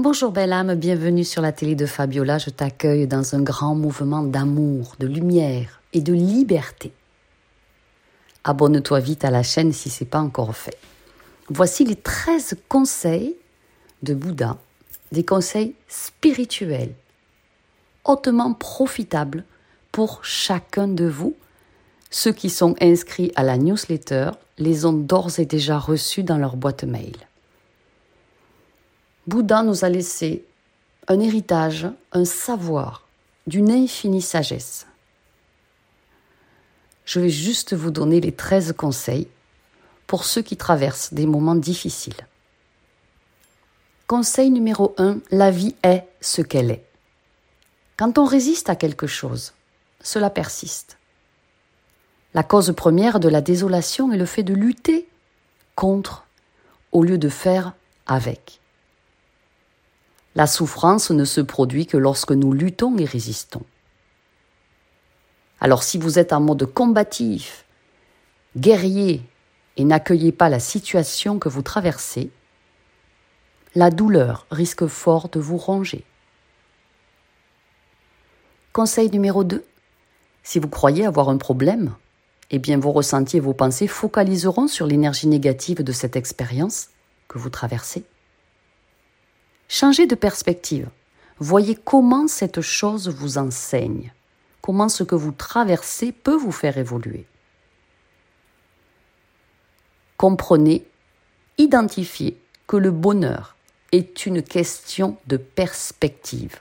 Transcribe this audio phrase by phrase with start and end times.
[0.00, 2.38] Bonjour belle âme, bienvenue sur la télé de Fabiola.
[2.38, 6.92] Je t'accueille dans un grand mouvement d'amour, de lumière et de liberté.
[8.44, 10.78] Abonne-toi vite à la chaîne si ce n'est pas encore fait.
[11.48, 13.34] Voici les 13 conseils
[14.04, 14.56] de Bouddha,
[15.10, 16.94] des conseils spirituels,
[18.04, 19.42] hautement profitables
[19.90, 21.34] pour chacun de vous.
[22.08, 26.54] Ceux qui sont inscrits à la newsletter les ont d'ores et déjà reçus dans leur
[26.54, 27.16] boîte mail.
[29.28, 30.46] Bouddha nous a laissé
[31.06, 33.06] un héritage, un savoir
[33.46, 34.86] d'une infinie sagesse.
[37.04, 39.28] Je vais juste vous donner les 13 conseils
[40.06, 42.26] pour ceux qui traversent des moments difficiles.
[44.06, 46.86] Conseil numéro 1, la vie est ce qu'elle est.
[47.98, 49.52] Quand on résiste à quelque chose,
[50.00, 50.96] cela persiste.
[52.32, 55.06] La cause première de la désolation est le fait de lutter
[55.74, 56.24] contre
[56.92, 57.74] au lieu de faire
[58.06, 58.57] avec.
[60.34, 63.64] La souffrance ne se produit que lorsque nous luttons et résistons.
[65.60, 67.64] Alors si vous êtes en mode combatif,
[68.56, 69.22] guerrier,
[69.76, 72.30] et n'accueillez pas la situation que vous traversez,
[73.74, 76.04] la douleur risque fort de vous ronger.
[78.72, 79.64] Conseil numéro 2.
[80.42, 81.94] Si vous croyez avoir un problème,
[82.50, 86.88] eh bien vos ressentis et vos pensées focaliseront sur l'énergie négative de cette expérience
[87.28, 88.04] que vous traversez.
[89.68, 90.88] Changez de perspective.
[91.38, 94.12] Voyez comment cette chose vous enseigne,
[94.62, 97.26] comment ce que vous traversez peut vous faire évoluer.
[100.16, 100.84] Comprenez,
[101.58, 103.56] identifiez que le bonheur
[103.92, 106.58] est une question de perspective.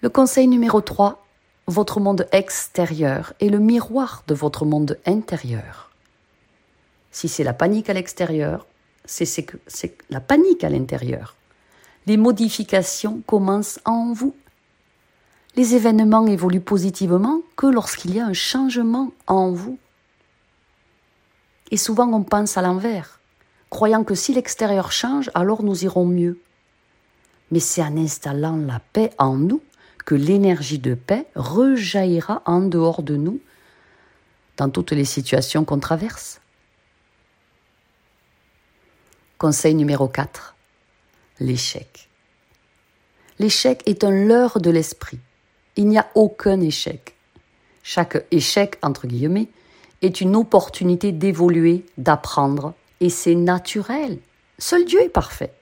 [0.00, 1.26] Le conseil numéro 3,
[1.66, 5.90] votre monde extérieur est le miroir de votre monde intérieur.
[7.10, 8.66] Si c'est la panique à l'extérieur,
[9.04, 9.46] c'est
[10.10, 11.36] la panique à l'intérieur.
[12.06, 14.34] Les modifications commencent en vous.
[15.54, 19.78] Les événements évoluent positivement que lorsqu'il y a un changement en vous.
[21.70, 23.20] Et souvent on pense à l'envers,
[23.70, 26.38] croyant que si l'extérieur change, alors nous irons mieux.
[27.50, 29.62] Mais c'est en installant la paix en nous
[30.04, 33.40] que l'énergie de paix rejaillira en dehors de nous
[34.58, 36.41] dans toutes les situations qu'on traverse.
[39.42, 40.54] Conseil numéro 4.
[41.40, 42.08] L'échec.
[43.40, 45.18] L'échec est un leurre de l'esprit.
[45.74, 47.16] Il n'y a aucun échec.
[47.82, 49.48] Chaque échec, entre guillemets,
[50.00, 54.20] est une opportunité d'évoluer, d'apprendre, et c'est naturel.
[54.58, 55.52] Seul Dieu est parfait.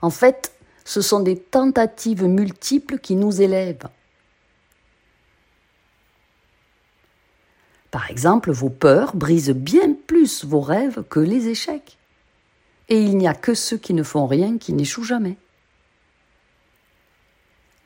[0.00, 0.54] En fait,
[0.84, 3.88] ce sont des tentatives multiples qui nous élèvent.
[7.90, 11.98] Par exemple, vos peurs brisent bien plus vos rêves que les échecs
[12.88, 15.36] et il n'y a que ceux qui ne font rien qui n'échouent jamais.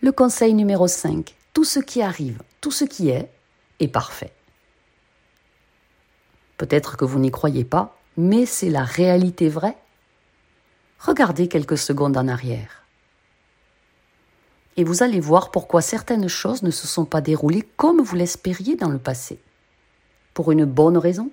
[0.00, 1.34] Le conseil numéro 5.
[1.52, 3.30] Tout ce qui arrive, tout ce qui est,
[3.80, 4.32] est parfait.
[6.56, 9.76] Peut-être que vous n'y croyez pas, mais c'est la réalité vraie.
[10.98, 12.82] Regardez quelques secondes en arrière.
[14.76, 18.76] Et vous allez voir pourquoi certaines choses ne se sont pas déroulées comme vous l'espériez
[18.76, 19.40] dans le passé.
[20.34, 21.30] Pour une bonne raison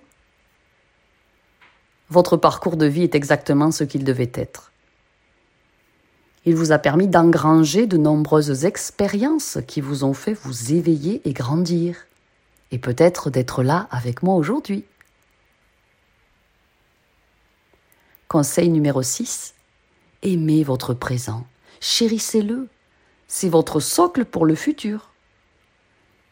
[2.10, 4.72] votre parcours de vie est exactement ce qu'il devait être.
[6.46, 11.34] Il vous a permis d'engranger de nombreuses expériences qui vous ont fait vous éveiller et
[11.34, 12.06] grandir,
[12.72, 14.86] et peut-être d'être là avec moi aujourd'hui.
[18.28, 19.56] Conseil numéro 6.
[20.22, 21.46] Aimez votre présent,
[21.80, 22.68] chérissez-le,
[23.28, 25.12] c'est votre socle pour le futur.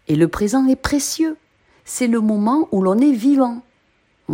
[0.07, 1.37] Et le présent est précieux,
[1.85, 3.63] c'est le moment où l'on est vivant.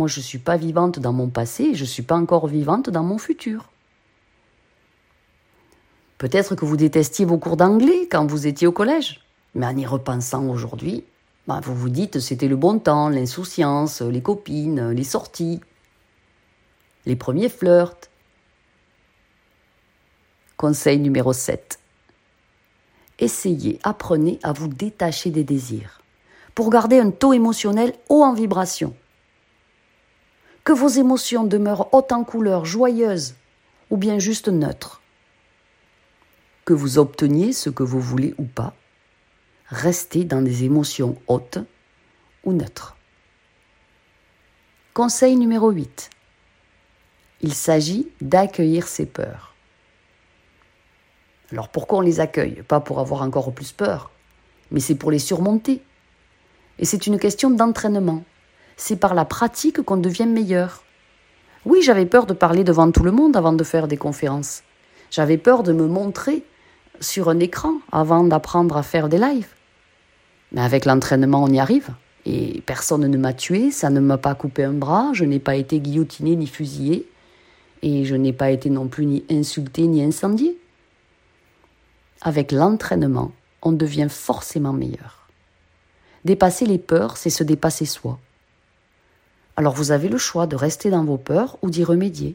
[0.00, 2.46] Moi, je ne suis pas vivante dans mon passé et je ne suis pas encore
[2.46, 3.68] vivante dans mon futur.
[6.16, 9.20] Peut-être que vous détestiez vos cours d'anglais quand vous étiez au collège,
[9.54, 11.04] mais en y repensant aujourd'hui,
[11.46, 15.60] bah, vous vous dites c'était le bon temps, l'insouciance, les copines, les sorties,
[17.04, 18.08] les premiers flirts.
[20.56, 21.78] Conseil numéro 7.
[23.18, 26.00] Essayez, apprenez à vous détacher des désirs
[26.54, 28.94] pour garder un taux émotionnel haut en vibration
[30.64, 33.34] que vos émotions demeurent hautes en couleur, joyeuses
[33.90, 35.00] ou bien juste neutres.
[36.64, 38.74] Que vous obteniez ce que vous voulez ou pas,
[39.68, 41.58] restez dans des émotions hautes
[42.44, 42.96] ou neutres.
[44.94, 46.10] Conseil numéro 8.
[47.42, 49.54] Il s'agit d'accueillir ses peurs.
[51.52, 52.62] Alors pourquoi on les accueille?
[52.62, 54.10] Pas pour avoir encore plus peur,
[54.70, 55.82] mais c'est pour les surmonter.
[56.78, 58.24] Et c'est une question d'entraînement
[58.80, 60.82] c'est par la pratique qu'on devient meilleur.
[61.66, 64.62] Oui, j'avais peur de parler devant tout le monde avant de faire des conférences.
[65.10, 66.44] J'avais peur de me montrer
[66.98, 69.52] sur un écran avant d'apprendre à faire des lives.
[70.52, 71.90] Mais avec l'entraînement, on y arrive.
[72.24, 75.56] Et personne ne m'a tué, ça ne m'a pas coupé un bras, je n'ai pas
[75.56, 77.06] été guillotiné ni fusillé,
[77.82, 80.58] et je n'ai pas été non plus ni insulté ni incendié.
[82.22, 85.28] Avec l'entraînement, on devient forcément meilleur.
[86.24, 88.18] Dépasser les peurs, c'est se dépasser soi.
[89.60, 92.34] Alors vous avez le choix de rester dans vos peurs ou d'y remédier.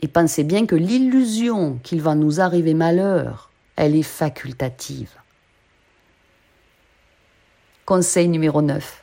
[0.00, 5.10] Et pensez bien que l'illusion qu'il va nous arriver malheur, elle est facultative.
[7.84, 9.02] Conseil numéro 9.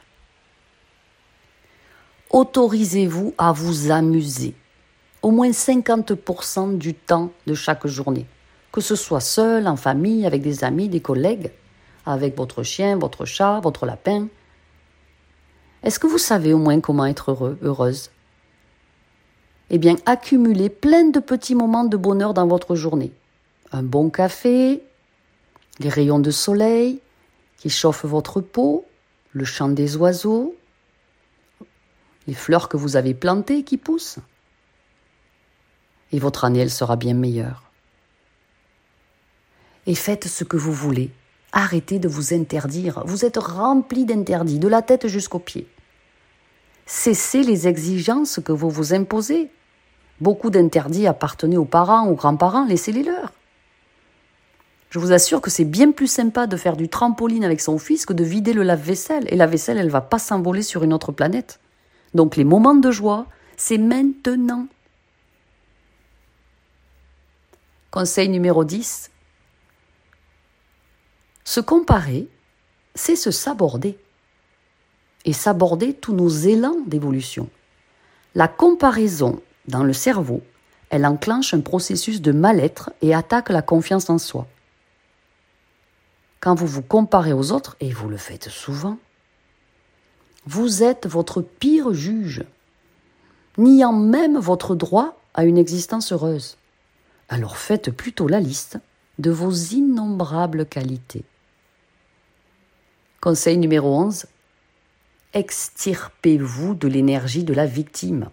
[2.30, 4.56] Autorisez-vous à vous amuser
[5.21, 8.25] au moins 50% du temps de chaque journée,
[8.71, 11.51] que ce soit seul, en famille, avec des amis, des collègues,
[12.06, 14.30] avec votre chien, votre chat, votre lapin.
[15.83, 18.09] Est-ce que vous savez au moins comment être heureux, heureuse?
[19.69, 23.12] Eh bien, accumulez plein de petits moments de bonheur dans votre journée.
[23.71, 24.83] Un bon café,
[25.80, 27.01] les rayons de soleil,
[27.57, 28.85] qui chauffe votre peau,
[29.31, 30.56] le chant des oiseaux,
[32.27, 34.19] les fleurs que vous avez plantées qui poussent.
[36.12, 37.63] Et votre année, elle sera bien meilleure.
[39.85, 41.12] Et faites ce que vous voulez.
[41.51, 43.03] Arrêtez de vous interdire.
[43.06, 45.68] Vous êtes rempli d'interdits, de la tête jusqu'aux pieds.
[46.85, 49.50] Cessez les exigences que vous vous imposez.
[50.21, 53.31] Beaucoup d'interdits appartenaient aux parents, aux grands-parents, laissez-les leurs.
[54.89, 58.06] Je vous assure que c'est bien plus sympa de faire du trampoline avec son fils
[58.06, 59.25] que de vider le lave-vaisselle.
[59.30, 61.59] Et la vaisselle, elle va pas s'envoler sur une autre planète.
[62.13, 63.25] Donc les moments de joie,
[63.57, 64.68] c'est maintenant.
[67.89, 69.09] Conseil numéro 10.
[71.44, 72.27] Se comparer,
[72.94, 73.97] c'est se saborder.
[75.25, 77.49] Et saborder tous nos élans d'évolution.
[78.35, 80.41] La comparaison dans le cerveau,
[80.89, 84.47] elle enclenche un processus de mal-être et attaque la confiance en soi
[86.43, 88.97] quand vous vous comparez aux autres, et vous le faites souvent,
[90.45, 92.43] vous êtes votre pire juge,
[93.57, 96.57] niant même votre droit à une existence heureuse.
[97.29, 98.77] Alors faites plutôt la liste
[99.19, 101.23] de vos innombrables qualités.
[103.21, 104.25] Conseil numéro 11.
[105.33, 108.30] Extirpez-vous de l'énergie de la victime.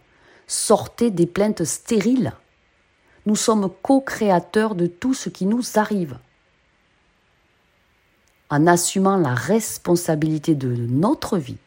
[0.46, 2.32] Sortez des plaintes stériles.
[3.26, 6.18] Nous sommes co-créateurs de tout ce qui nous arrive
[8.50, 11.58] en assumant la responsabilité de notre vie,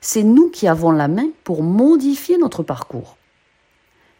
[0.00, 3.16] c'est nous qui avons la main pour modifier notre parcours.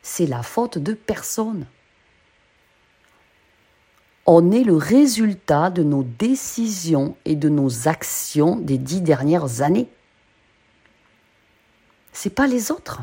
[0.02, 1.66] C'est la faute de personne.
[4.26, 9.88] On est le résultat de nos décisions et de nos actions des dix dernières années.
[12.16, 13.02] C'est pas les autres.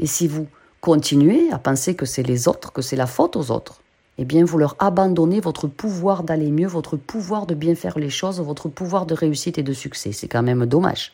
[0.00, 0.48] Et si vous
[0.80, 3.82] continuez à penser que c'est les autres, que c'est la faute aux autres,
[4.18, 8.10] eh bien vous leur abandonnez votre pouvoir d'aller mieux, votre pouvoir de bien faire les
[8.10, 10.10] choses, votre pouvoir de réussite et de succès.
[10.10, 11.12] C'est quand même dommage.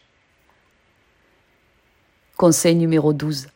[2.38, 3.49] Conseil numéro 12.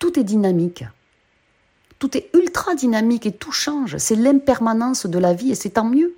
[0.00, 0.84] Tout est dynamique.
[2.00, 3.98] Tout est ultra dynamique et tout change.
[3.98, 6.16] C'est l'impermanence de la vie et c'est tant mieux.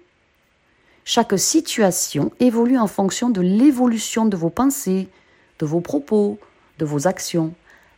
[1.10, 5.08] Chaque situation évolue en fonction de l'évolution de vos pensées,
[5.58, 6.38] de vos propos,
[6.78, 7.54] de vos actions.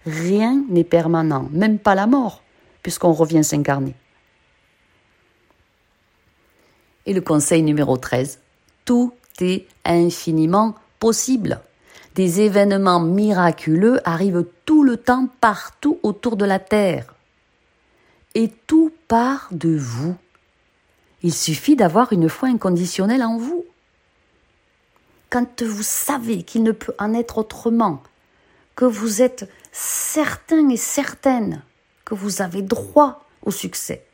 [0.07, 2.41] Rien n'est permanent, même pas la mort
[2.85, 3.97] puisqu'on revient s'incarner.
[7.05, 8.39] Et le conseil numéro 13,
[8.85, 11.63] tout est infiniment possible.
[12.15, 17.13] Des événements miraculeux arrivent tout le temps partout autour de la Terre.
[18.37, 20.15] Et tout part de vous.
[21.23, 23.65] Il suffit d'avoir une foi inconditionnelle en vous.
[25.29, 28.03] Quand vous savez qu'il ne peut en être autrement,
[28.75, 31.63] que vous êtes certain et certaine
[32.05, 34.05] que vous avez droit au succès.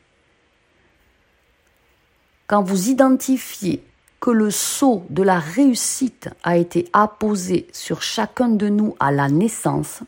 [2.47, 3.83] Quand vous identifiez
[4.21, 9.29] que le sceau de la réussite a été apposé sur chacun de nous à la
[9.29, 10.03] naissance,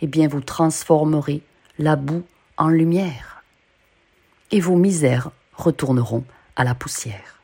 [0.00, 1.42] eh bien vous transformerez
[1.78, 2.24] la boue
[2.56, 3.42] en lumière
[4.50, 6.24] et vos misères retourneront
[6.56, 7.42] à la poussière.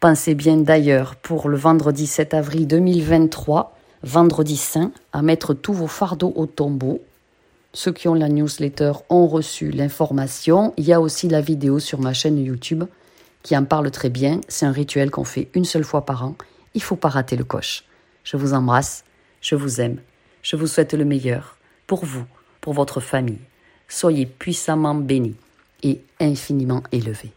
[0.00, 5.86] Pensez bien d'ailleurs pour le vendredi 7 avril 2023, vendredi saint, à mettre tous vos
[5.86, 7.00] fardeaux au tombeau
[7.74, 10.72] ceux qui ont la newsletter ont reçu l'information.
[10.76, 12.84] Il y a aussi la vidéo sur ma chaîne YouTube
[13.42, 14.40] qui en parle très bien.
[14.48, 16.34] C'est un rituel qu'on fait une seule fois par an.
[16.74, 17.84] Il faut pas rater le coche.
[18.24, 19.04] Je vous embrasse,
[19.40, 19.98] je vous aime,
[20.42, 22.24] je vous souhaite le meilleur pour vous,
[22.60, 23.38] pour votre famille.
[23.86, 25.36] Soyez puissamment bénis
[25.82, 27.32] et infiniment élevés.